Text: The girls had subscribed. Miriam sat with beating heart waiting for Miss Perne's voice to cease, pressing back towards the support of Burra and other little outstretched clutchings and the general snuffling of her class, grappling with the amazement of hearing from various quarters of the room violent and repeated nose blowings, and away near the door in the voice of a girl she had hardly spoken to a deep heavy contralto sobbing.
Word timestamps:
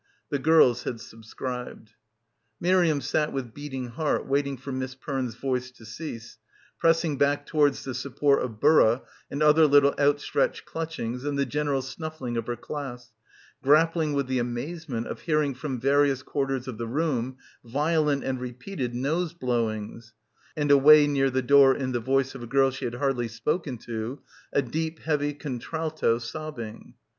The 0.31 0.39
girls 0.39 0.81
had 0.81 0.99
subscribed. 0.99 1.91
Miriam 2.59 3.01
sat 3.01 3.31
with 3.31 3.53
beating 3.53 3.89
heart 3.89 4.25
waiting 4.25 4.57
for 4.57 4.71
Miss 4.71 4.95
Perne's 4.95 5.35
voice 5.35 5.69
to 5.73 5.85
cease, 5.85 6.39
pressing 6.79 7.19
back 7.19 7.45
towards 7.45 7.83
the 7.83 7.93
support 7.93 8.41
of 8.41 8.59
Burra 8.59 9.03
and 9.29 9.43
other 9.43 9.67
little 9.67 9.93
outstretched 9.99 10.65
clutchings 10.65 11.23
and 11.23 11.37
the 11.37 11.45
general 11.45 11.83
snuffling 11.83 12.35
of 12.35 12.47
her 12.47 12.55
class, 12.55 13.11
grappling 13.61 14.13
with 14.13 14.25
the 14.25 14.39
amazement 14.39 15.05
of 15.05 15.19
hearing 15.21 15.53
from 15.53 15.79
various 15.79 16.23
quarters 16.23 16.67
of 16.67 16.79
the 16.79 16.87
room 16.87 17.37
violent 17.63 18.23
and 18.23 18.41
repeated 18.41 18.95
nose 18.95 19.35
blowings, 19.35 20.15
and 20.57 20.71
away 20.71 21.05
near 21.05 21.29
the 21.29 21.43
door 21.43 21.75
in 21.75 21.91
the 21.91 21.99
voice 21.99 22.33
of 22.33 22.41
a 22.41 22.47
girl 22.47 22.71
she 22.71 22.85
had 22.85 22.95
hardly 22.95 23.27
spoken 23.27 23.77
to 23.77 24.19
a 24.51 24.63
deep 24.63 24.97
heavy 24.97 25.31
contralto 25.31 26.17
sobbing. 26.17 26.95